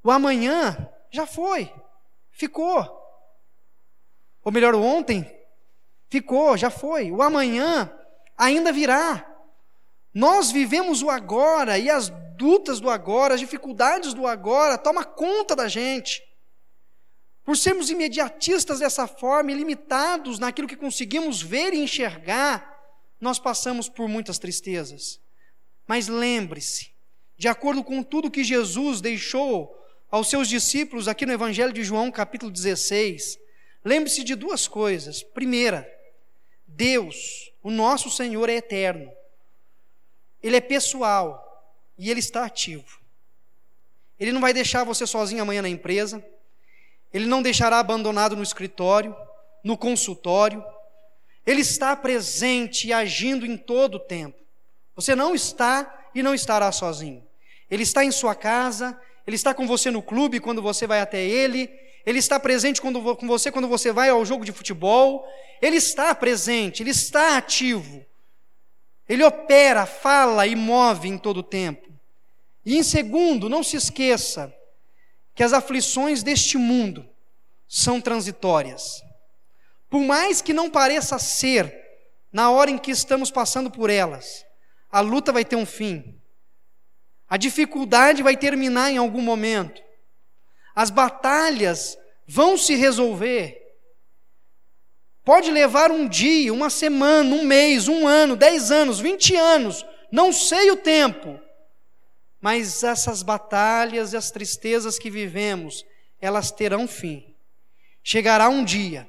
[0.02, 1.72] O amanhã já foi,
[2.30, 3.00] ficou.
[4.42, 5.30] Ou melhor, o ontem
[6.08, 7.12] ficou, já foi.
[7.12, 7.92] O amanhã
[8.36, 9.28] ainda virá.
[10.12, 15.54] Nós vivemos o agora e as lutas do agora, as dificuldades do agora, toma conta
[15.54, 16.20] da gente.
[17.44, 22.80] Por sermos imediatistas dessa forma e limitados naquilo que conseguimos ver e enxergar,
[23.20, 25.20] nós passamos por muitas tristezas.
[25.86, 26.90] Mas lembre-se,
[27.36, 29.81] de acordo com tudo que Jesus deixou
[30.12, 33.40] aos seus discípulos aqui no Evangelho de João, capítulo 16,
[33.82, 35.22] lembre-se de duas coisas.
[35.22, 35.90] Primeira,
[36.68, 39.10] Deus, o nosso Senhor, é eterno.
[40.42, 43.00] Ele é pessoal e ele está ativo.
[44.20, 46.22] Ele não vai deixar você sozinho amanhã na empresa.
[47.10, 49.16] Ele não deixará abandonado no escritório,
[49.64, 50.62] no consultório.
[51.46, 54.38] Ele está presente e agindo em todo o tempo.
[54.94, 57.26] Você não está e não estará sozinho.
[57.70, 61.22] Ele está em sua casa, ele está com você no clube quando você vai até
[61.22, 61.70] ele,
[62.04, 65.26] ele está presente quando, com você quando você vai ao jogo de futebol,
[65.60, 68.04] ele está presente, ele está ativo.
[69.08, 71.88] Ele opera, fala e move em todo o tempo.
[72.64, 74.52] E em segundo, não se esqueça
[75.34, 77.08] que as aflições deste mundo
[77.68, 79.02] são transitórias.
[79.88, 81.74] Por mais que não pareça ser
[82.32, 84.44] na hora em que estamos passando por elas,
[84.90, 86.18] a luta vai ter um fim.
[87.32, 89.82] A dificuldade vai terminar em algum momento.
[90.74, 93.58] As batalhas vão se resolver.
[95.24, 100.30] Pode levar um dia, uma semana, um mês, um ano, dez anos, vinte anos, não
[100.30, 101.40] sei o tempo.
[102.38, 105.86] Mas essas batalhas e as tristezas que vivemos,
[106.20, 107.34] elas terão fim.
[108.04, 109.08] Chegará um dia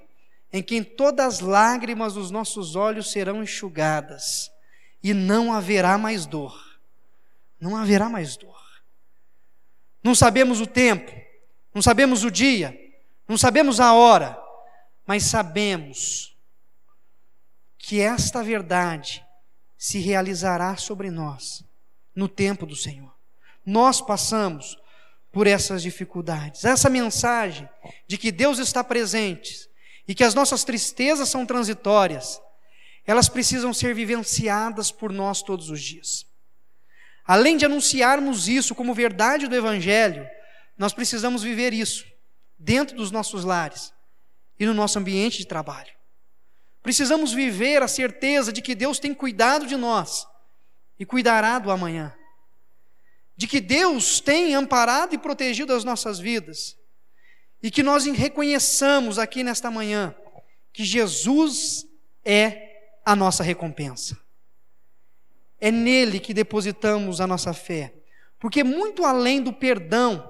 [0.53, 4.49] em que todas as lágrimas dos nossos olhos serão enxugadas
[5.03, 6.72] e não haverá mais dor.
[7.63, 8.61] Não haverá mais dor.
[10.03, 11.09] Não sabemos o tempo,
[11.73, 12.77] não sabemos o dia,
[13.25, 14.37] não sabemos a hora,
[15.07, 16.35] mas sabemos
[17.77, 19.25] que esta verdade
[19.77, 21.63] se realizará sobre nós
[22.13, 23.15] no tempo do Senhor.
[23.65, 24.77] Nós passamos
[25.31, 26.65] por essas dificuldades.
[26.65, 27.69] Essa mensagem
[28.05, 29.69] de que Deus está presente
[30.05, 32.41] e que as nossas tristezas são transitórias,
[33.07, 36.32] elas precisam ser vivenciadas por nós todos os dias.
[37.25, 40.27] Além de anunciarmos isso como verdade do Evangelho,
[40.77, 42.05] nós precisamos viver isso
[42.59, 43.93] dentro dos nossos lares
[44.59, 45.91] e no nosso ambiente de trabalho.
[46.81, 50.27] Precisamos viver a certeza de que Deus tem cuidado de nós
[50.99, 52.13] e cuidará do amanhã.
[53.37, 56.77] De que Deus tem amparado e protegido as nossas vidas.
[57.61, 60.13] E que nós reconheçamos aqui nesta manhã
[60.73, 61.85] que Jesus
[62.25, 64.22] é a nossa recompensa.
[65.63, 67.93] É nele que depositamos a nossa fé.
[68.37, 70.29] Porque muito além do perdão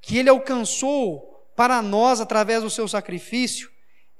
[0.00, 3.68] que ele alcançou para nós através do seu sacrifício,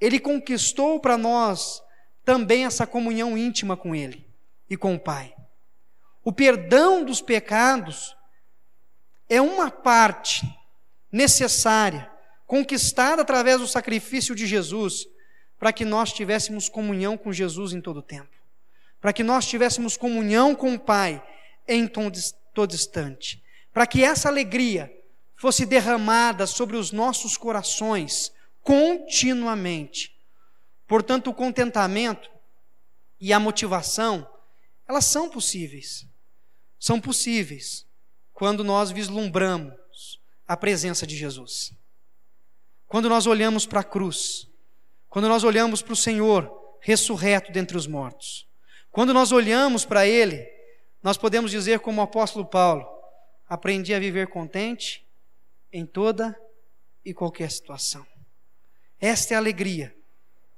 [0.01, 1.81] ele conquistou para nós
[2.25, 4.27] também essa comunhão íntima com ele
[4.69, 5.33] e com o Pai.
[6.25, 8.13] O perdão dos pecados
[9.29, 10.45] é uma parte
[11.09, 12.11] necessária,
[12.45, 15.05] conquistada através do sacrifício de Jesus,
[15.57, 18.32] para que nós tivéssemos comunhão com Jesus em todo o tempo,
[19.03, 21.21] para que nós tivéssemos comunhão com o Pai
[21.67, 24.89] em todo instante, para que essa alegria
[25.35, 30.15] fosse derramada sobre os nossos corações continuamente.
[30.87, 32.31] Portanto, o contentamento
[33.19, 34.25] e a motivação,
[34.87, 36.07] elas são possíveis.
[36.79, 37.85] São possíveis
[38.31, 41.73] quando nós vislumbramos a presença de Jesus.
[42.87, 44.47] Quando nós olhamos para a cruz,
[45.09, 48.47] quando nós olhamos para o Senhor ressurreto dentre os mortos.
[48.93, 50.47] Quando nós olhamos para Ele,
[51.01, 52.87] nós podemos dizer, como o apóstolo Paulo:
[53.49, 55.03] aprendi a viver contente
[55.71, 56.39] em toda
[57.03, 58.05] e qualquer situação.
[59.01, 59.95] Esta é a alegria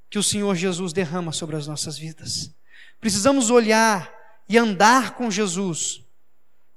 [0.10, 2.54] que o Senhor Jesus derrama sobre as nossas vidas.
[3.00, 4.13] Precisamos olhar
[4.50, 6.04] e andar com Jesus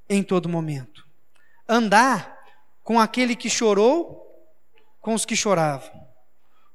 [0.09, 1.05] em todo momento.
[1.69, 2.39] Andar
[2.85, 4.25] com aquele que chorou,
[5.01, 6.07] com os que choravam.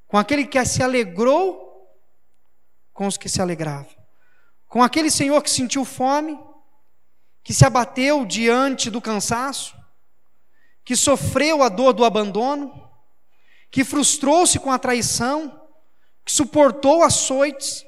[0.06, 1.90] Com aquele que se alegrou,
[2.92, 3.93] com os que se alegravam.
[4.74, 6.36] Com aquele Senhor que sentiu fome,
[7.44, 9.72] que se abateu diante do cansaço,
[10.84, 12.90] que sofreu a dor do abandono,
[13.70, 15.62] que frustrou-se com a traição,
[16.24, 17.86] que suportou açoites,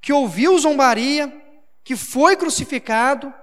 [0.00, 1.36] que ouviu zombaria,
[1.82, 3.34] que foi crucificado,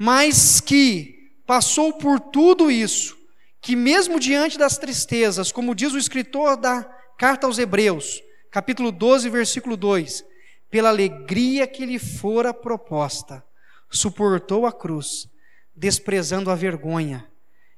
[0.00, 3.14] mas que passou por tudo isso,
[3.60, 6.82] que mesmo diante das tristezas, como diz o escritor da
[7.18, 10.29] carta aos Hebreus, capítulo 12, versículo 2,
[10.70, 13.44] pela alegria que lhe fora proposta,
[13.90, 15.28] suportou a cruz,
[15.74, 17.28] desprezando a vergonha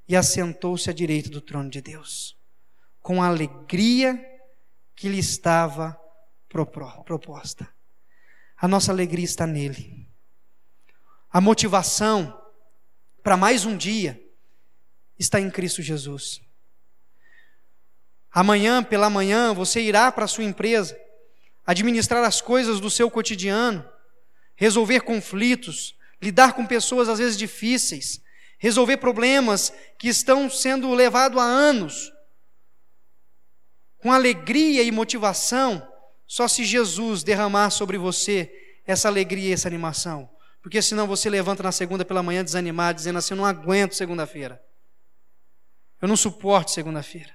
[0.07, 2.37] e assentou-se à direita do trono de Deus,
[3.00, 4.22] com a alegria
[4.94, 5.98] que lhe estava
[6.48, 7.68] proposta.
[8.57, 10.07] A nossa alegria está nele.
[11.31, 12.38] a motivação
[13.22, 14.22] para mais um dia
[15.18, 16.42] está em Cristo Jesus.
[18.31, 20.98] Amanhã pela manhã você irá para a sua empresa,
[21.66, 23.88] administrar as coisas do seu cotidiano,
[24.55, 28.20] resolver conflitos, lidar com pessoas às vezes difíceis,
[28.59, 32.12] resolver problemas que estão sendo levados há anos.
[33.98, 35.87] Com alegria e motivação,
[36.27, 38.51] só se Jesus derramar sobre você
[38.87, 40.31] essa alegria e essa animação.
[40.61, 44.62] Porque senão você levanta na segunda pela manhã desanimado, dizendo assim: Eu não aguento segunda-feira.
[46.01, 47.33] Eu não suporto segunda-feira.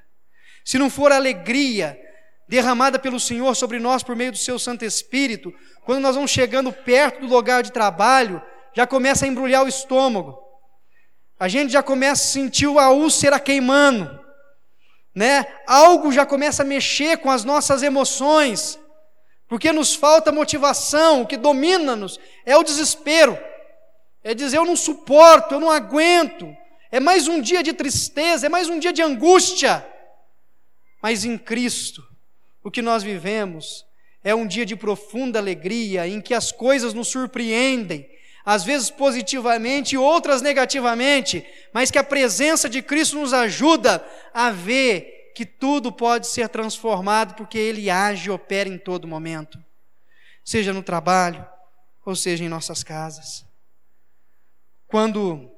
[0.63, 2.00] Se não for alegria
[2.48, 6.72] derramada pelo Senhor sobre nós por meio do seu Santo Espírito, quando nós vamos chegando
[6.72, 8.42] perto do lugar de trabalho,
[8.74, 10.38] já começa a embrulhar o estômago.
[11.40, 14.20] A gente já começa a sentir a úlcera queimando,
[15.14, 15.46] né?
[15.68, 18.80] Algo já começa a mexer com as nossas emoções,
[19.48, 23.38] porque nos falta motivação, o que domina-nos é o desespero.
[24.24, 26.54] É dizer eu não suporto, eu não aguento.
[26.92, 29.86] É mais um dia de tristeza, é mais um dia de angústia.
[31.02, 32.07] Mas em Cristo,
[32.68, 33.86] o que nós vivemos
[34.22, 38.10] é um dia de profunda alegria, em que as coisas nos surpreendem,
[38.44, 45.32] às vezes positivamente, outras negativamente, mas que a presença de Cristo nos ajuda a ver
[45.34, 49.58] que tudo pode ser transformado, porque Ele age e opera em todo momento,
[50.44, 51.48] seja no trabalho,
[52.06, 53.46] ou seja em nossas casas.
[54.88, 55.50] Quando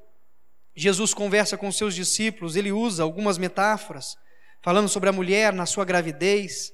[0.75, 4.15] Jesus conversa com seus discípulos, ele usa algumas metáforas,
[4.61, 6.71] falando sobre a mulher na sua gravidez.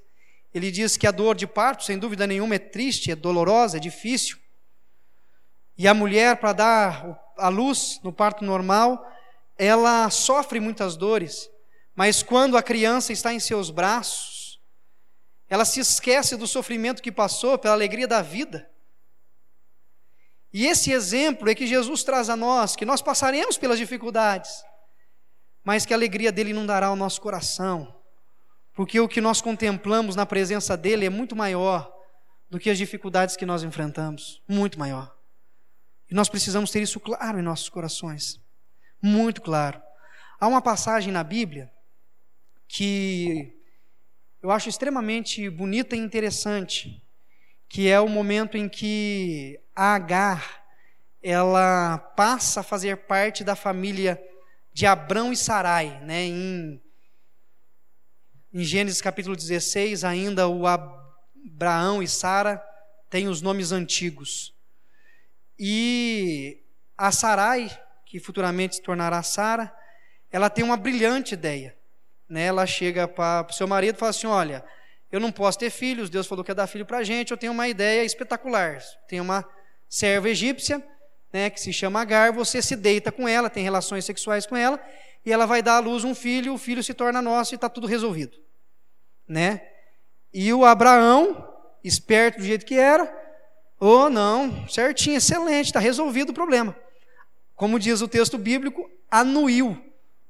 [0.55, 3.79] Ele diz que a dor de parto, sem dúvida nenhuma, é triste, é dolorosa, é
[3.79, 4.37] difícil.
[5.77, 9.05] E a mulher, para dar a luz no parto normal,
[9.57, 11.49] ela sofre muitas dores,
[11.93, 14.61] mas quando a criança está em seus braços,
[15.49, 18.71] ela se esquece do sofrimento que passou pela alegria da vida.
[20.53, 24.63] E esse exemplo é que Jesus traz a nós, que nós passaremos pelas dificuldades,
[25.65, 27.93] mas que a alegria dele inundará o nosso coração,
[28.75, 31.91] porque o que nós contemplamos na presença dele é muito maior
[32.49, 35.15] do que as dificuldades que nós enfrentamos, muito maior.
[36.11, 38.39] E nós precisamos ter isso claro em nossos corações,
[39.01, 39.81] muito claro.
[40.39, 41.71] Há uma passagem na Bíblia
[42.67, 43.57] que
[44.41, 47.01] eu acho extremamente bonita e interessante,
[47.69, 50.63] que é o momento em que Agar
[51.21, 54.21] ela passa a fazer parte da família
[54.71, 56.25] de Abrão e Sarai, né?
[56.25, 56.81] Em,
[58.57, 62.63] em Gênesis capítulo 16, ainda o Abraão e Sara
[63.09, 64.55] têm os nomes antigos.
[65.59, 66.63] E
[66.97, 67.69] a Sarai,
[68.05, 69.75] que futuramente se tornará Sara,
[70.31, 71.75] ela tem uma brilhante ideia.
[72.29, 72.45] Né?
[72.45, 74.63] Ela chega para o seu marido e fala assim: Olha,
[75.11, 77.37] eu não posso ter filhos, Deus falou que ia dar filho para a gente, eu
[77.37, 78.79] tenho uma ideia espetacular.
[79.05, 79.45] Tem uma
[79.89, 80.81] serva egípcia,
[81.33, 84.81] né, que se chama Agar, você se deita com ela, tem relações sexuais com ela,
[85.25, 87.67] e ela vai dar à luz um filho, o filho se torna nosso e está
[87.67, 88.44] tudo resolvido.
[89.27, 89.61] Né?
[90.33, 91.47] E o Abraão,
[91.83, 93.11] esperto do jeito que era,
[93.79, 96.75] oh não, certinho, excelente, está resolvido o problema.
[97.55, 99.81] Como diz o texto bíblico, anuiu,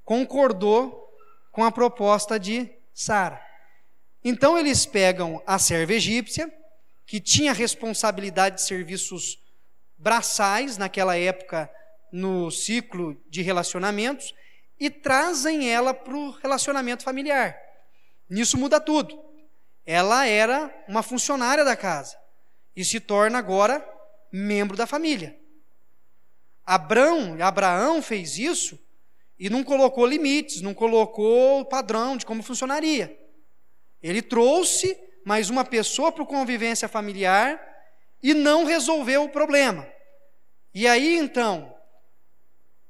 [0.04, 1.12] concordou
[1.52, 3.42] com a proposta de Sara.
[4.24, 6.54] Então eles pegam a serva egípcia,
[7.06, 9.40] que tinha responsabilidade de serviços
[9.98, 11.70] braçais naquela época
[12.12, 14.34] no ciclo de relacionamentos,
[14.80, 17.58] e trazem ela para o relacionamento familiar.
[18.30, 19.24] Nisso muda tudo.
[19.86, 22.18] Ela era uma funcionária da casa
[22.76, 23.88] e se torna agora
[24.32, 25.40] membro da família.
[26.66, 28.80] Abraão, Abraão fez isso
[29.38, 33.18] e não colocou limites, não colocou padrão de como funcionaria.
[34.02, 37.62] Ele trouxe mais uma pessoa para convivência familiar
[38.22, 39.88] e não resolveu o problema.
[40.74, 41.76] E aí então,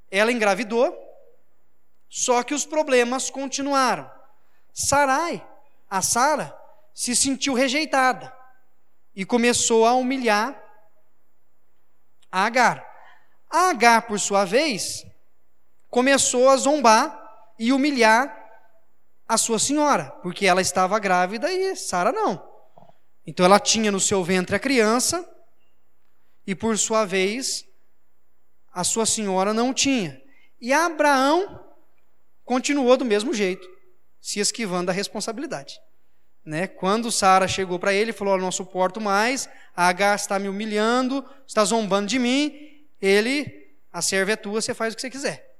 [0.10, 0.98] ela engravidou,
[2.10, 4.10] só que os problemas continuaram.
[4.78, 5.42] Sarai,
[5.90, 6.54] a Sara,
[6.94, 8.36] se sentiu rejeitada
[9.16, 10.62] e começou a humilhar
[12.30, 12.86] a Agar.
[13.50, 15.06] A Agar, por sua vez,
[15.90, 18.38] começou a zombar e humilhar
[19.26, 22.46] a sua senhora, porque ela estava grávida e Sara não.
[23.26, 25.26] Então ela tinha no seu ventre a criança
[26.46, 27.66] e por sua vez
[28.74, 30.22] a sua senhora não tinha.
[30.60, 31.64] E Abraão
[32.44, 33.75] continuou do mesmo jeito,
[34.26, 35.80] se esquivando da responsabilidade.
[36.44, 36.66] Né?
[36.66, 41.24] Quando Sara chegou para ele e falou: Não suporto mais, a Agar está me humilhando,
[41.46, 42.52] está zombando de mim.
[43.00, 45.56] Ele, a serva é tua, você faz o que você quiser.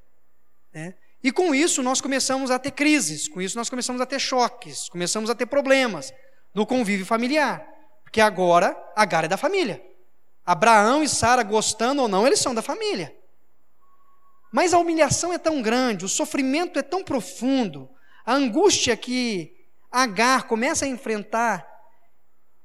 [0.74, 0.96] Né?
[1.24, 4.90] E com isso nós começamos a ter crises, com isso nós começamos a ter choques,
[4.90, 6.12] começamos a ter problemas
[6.52, 7.64] no convívio familiar.
[8.04, 9.80] Porque agora Agar é da família.
[10.44, 13.16] Abraão e Sara, gostando ou não, eles são da família.
[14.52, 17.90] Mas a humilhação é tão grande, o sofrimento é tão profundo,
[18.26, 19.54] a angústia que
[19.92, 21.66] Agar começa a enfrentar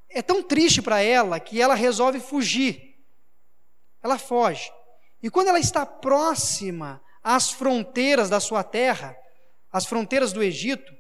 [0.08, 2.98] é tão triste para ela que ela resolve fugir.
[4.02, 4.72] Ela foge.
[5.22, 9.16] E quando ela está próxima às fronteiras da sua terra,
[9.70, 10.92] às fronteiras do Egito,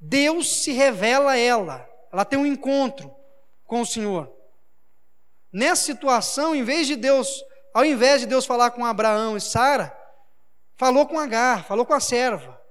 [0.00, 1.86] Deus se revela a ela.
[2.10, 3.14] Ela tem um encontro
[3.66, 4.32] com o Senhor.
[5.52, 7.28] Nessa situação, em vez de Deus,
[7.74, 9.94] ao invés de Deus falar com Abraão e Sara,
[10.76, 12.61] falou com Agar, falou com a serva,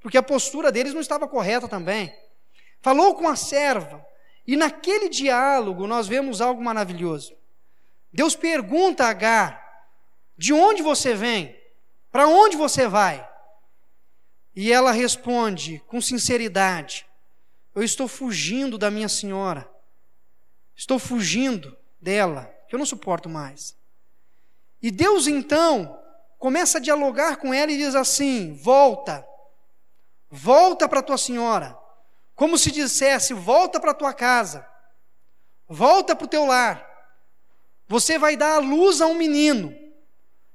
[0.00, 2.14] porque a postura deles não estava correta também.
[2.80, 4.04] Falou com a serva,
[4.46, 7.36] e naquele diálogo nós vemos algo maravilhoso.
[8.12, 9.86] Deus pergunta a Agar:
[10.36, 11.58] De onde você vem?
[12.10, 13.28] Para onde você vai?
[14.54, 17.06] E ela responde com sinceridade:
[17.74, 19.68] Eu estou fugindo da minha senhora.
[20.74, 23.76] Estou fugindo dela, que eu não suporto mais.
[24.80, 25.98] E Deus então
[26.38, 29.26] começa a dialogar com ela e diz assim: Volta,
[30.30, 31.78] volta para tua senhora.
[32.34, 34.66] Como se dissesse: volta para tua casa,
[35.68, 36.86] volta para o teu lar.
[37.88, 39.74] Você vai dar a luz a um menino,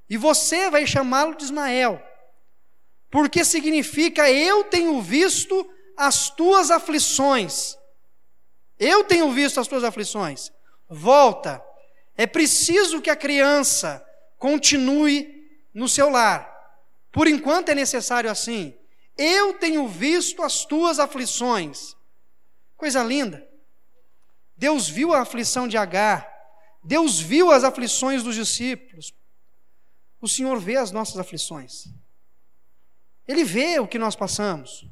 [0.08, 2.02] e você vai chamá-lo de Ismael,
[3.10, 7.76] porque significa: eu tenho visto as tuas aflições.
[8.78, 10.52] Eu tenho visto as tuas aflições.
[10.88, 11.62] Volta.
[12.16, 14.04] É preciso que a criança
[14.38, 16.52] continue no seu lar.
[17.10, 18.76] Por enquanto é necessário assim.
[19.16, 21.96] Eu tenho visto as tuas aflições.
[22.76, 23.46] Coisa linda.
[24.56, 26.30] Deus viu a aflição de Agar.
[26.82, 29.12] Deus viu as aflições dos discípulos.
[30.20, 31.86] O Senhor vê as nossas aflições.
[33.26, 34.86] Ele vê o que nós passamos.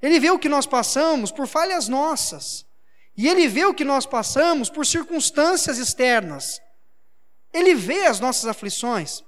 [0.00, 2.66] Ele vê o que nós passamos por falhas nossas.
[3.16, 6.60] E ele vê o que nós passamos por circunstâncias externas.
[7.52, 9.22] Ele vê as nossas aflições.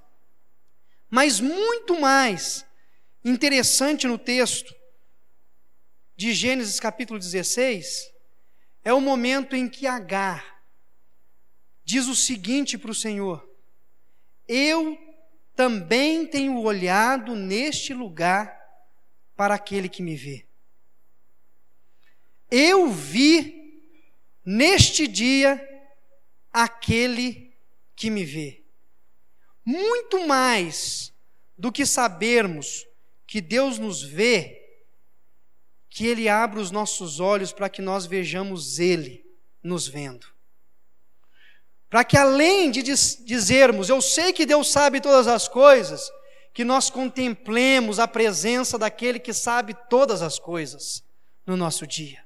[1.09, 2.65] Mas muito mais
[3.23, 4.73] interessante no texto
[6.15, 8.11] de Gênesis capítulo 16
[8.83, 10.63] é o momento em que Agar
[11.83, 13.47] diz o seguinte para o Senhor:
[14.47, 14.97] Eu
[15.55, 18.59] também tenho olhado neste lugar
[19.35, 20.45] para aquele que me vê.
[22.51, 23.81] Eu vi
[24.45, 25.61] neste dia
[26.51, 27.51] aquele
[27.95, 28.63] que me vê
[29.65, 31.13] muito mais
[31.57, 32.85] do que sabermos
[33.33, 34.61] que Deus nos vê,
[35.89, 39.25] que Ele abra os nossos olhos para que nós vejamos Ele
[39.63, 40.27] nos vendo.
[41.89, 46.11] Para que além de dizermos, eu sei que Deus sabe todas as coisas,
[46.53, 51.03] que nós contemplemos a presença daquele que sabe todas as coisas
[51.43, 52.23] no nosso dia.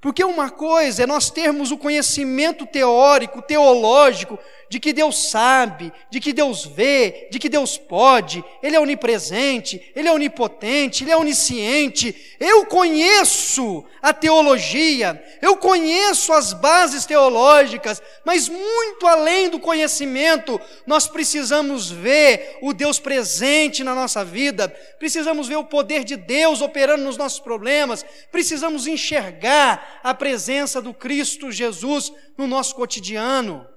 [0.00, 4.38] Porque uma coisa é nós termos o conhecimento teórico, teológico,
[4.70, 9.92] de que Deus sabe, de que Deus vê, de que Deus pode, Ele é onipresente,
[9.96, 12.36] Ele é onipotente, Ele é onisciente.
[12.38, 21.08] Eu conheço a teologia, eu conheço as bases teológicas, mas muito além do conhecimento, nós
[21.08, 24.68] precisamos ver o Deus presente na nossa vida,
[25.00, 30.94] precisamos ver o poder de Deus operando nos nossos problemas, precisamos enxergar a presença do
[30.94, 33.69] Cristo Jesus no nosso cotidiano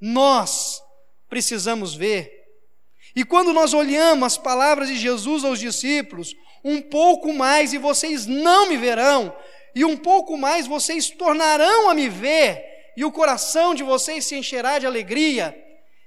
[0.00, 0.82] nós
[1.28, 2.40] precisamos ver.
[3.14, 6.34] E quando nós olhamos as palavras de Jesus aos discípulos,
[6.64, 9.36] um pouco mais e vocês não me verão,
[9.74, 14.36] e um pouco mais vocês tornarão a me ver, e o coração de vocês se
[14.36, 15.56] encherá de alegria.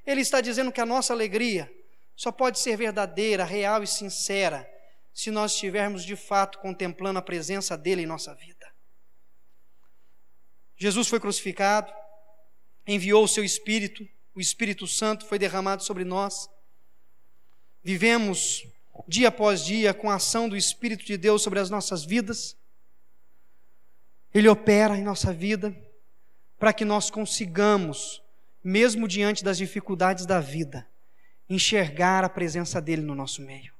[0.05, 1.71] Ele está dizendo que a nossa alegria
[2.15, 4.69] só pode ser verdadeira, real e sincera,
[5.13, 8.71] se nós estivermos de fato contemplando a presença dele em nossa vida.
[10.75, 11.93] Jesus foi crucificado,
[12.85, 16.49] enviou o seu Espírito, o Espírito Santo foi derramado sobre nós.
[17.83, 18.65] Vivemos
[19.07, 22.55] dia após dia com a ação do Espírito de Deus sobre as nossas vidas.
[24.33, 25.75] Ele opera em nossa vida
[26.57, 28.21] para que nós consigamos,
[28.63, 30.87] mesmo diante das dificuldades da vida,
[31.49, 33.73] enxergar a presença dele no nosso meio.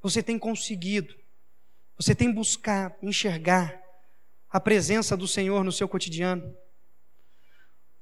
[0.00, 1.14] Você tem conseguido,
[1.98, 3.82] você tem buscado enxergar
[4.48, 6.56] a presença do Senhor no seu cotidiano.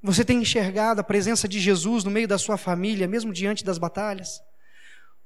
[0.04, 3.78] Você tem enxergado a presença de Jesus no meio da sua família, mesmo diante das
[3.78, 4.42] batalhas?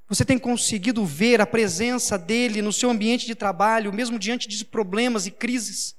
[0.08, 4.64] Você tem conseguido ver a presença dele no seu ambiente de trabalho, mesmo diante de
[4.64, 5.96] problemas e crises?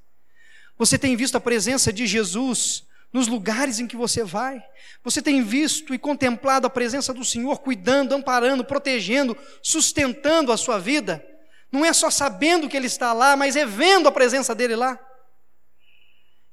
[0.77, 4.63] Você tem visto a presença de Jesus nos lugares em que você vai?
[5.03, 10.79] Você tem visto e contemplado a presença do Senhor cuidando, amparando, protegendo, sustentando a sua
[10.79, 11.21] vida?
[11.69, 14.97] Não é só sabendo que Ele está lá, mas é vendo a presença dele lá.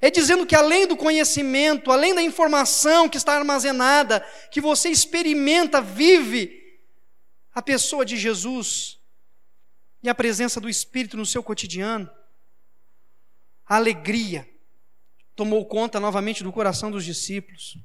[0.00, 4.20] É dizendo que além do conhecimento, além da informação que está armazenada,
[4.50, 6.80] que você experimenta, vive
[7.54, 8.98] a pessoa de Jesus
[10.02, 12.10] e a presença do Espírito no seu cotidiano.
[13.66, 14.48] A alegria
[15.34, 17.78] tomou conta novamente do coração dos discípulos.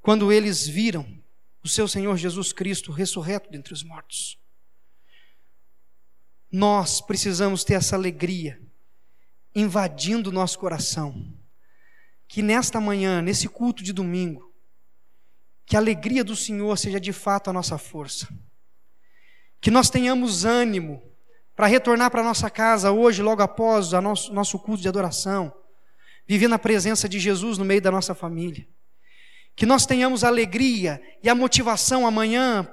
[0.00, 1.22] Quando eles viram
[1.62, 4.38] o seu Senhor Jesus Cristo ressurreto dentre os mortos.
[6.50, 8.60] Nós precisamos ter essa alegria
[9.54, 11.14] invadindo o nosso coração.
[12.26, 14.52] Que nesta manhã, nesse culto de domingo,
[15.64, 18.28] que a alegria do Senhor seja de fato a nossa força.
[19.60, 21.02] Que nós tenhamos ânimo
[21.54, 25.52] para retornar para nossa casa hoje, logo após o nosso, nosso culto de adoração,
[26.26, 28.66] vivendo a presença de Jesus no meio da nossa família.
[29.56, 32.72] Que nós tenhamos a alegria e a motivação amanhã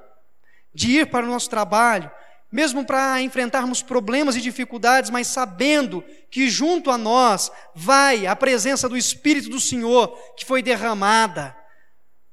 [0.74, 2.12] de ir para o nosso trabalho,
[2.56, 6.02] mesmo para enfrentarmos problemas e dificuldades, mas sabendo
[6.32, 11.54] que junto a nós vai a presença do Espírito do Senhor que foi derramada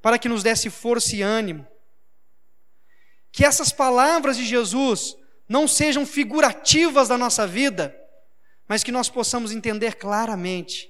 [0.01, 1.67] para que nos desse força e ânimo.
[3.33, 5.17] Que essas palavras de Jesus
[5.49, 7.93] não sejam figurativas da nossa vida,
[8.65, 10.89] mas que nós possamos entender claramente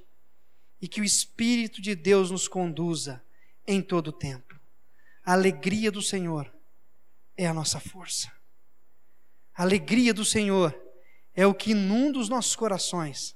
[0.79, 3.19] e que o Espírito de Deus nos conduza
[3.65, 4.59] em todo o tempo.
[5.25, 6.53] A alegria do Senhor
[7.35, 8.31] é a nossa força.
[9.55, 10.75] A alegria do Senhor
[11.35, 13.35] é o que inunda os nossos corações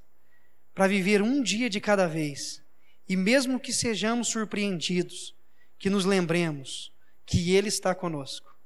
[0.73, 2.63] para viver um dia de cada vez.
[3.07, 5.35] E mesmo que sejamos surpreendidos,
[5.77, 6.91] que nos lembremos
[7.25, 8.56] que Ele está conosco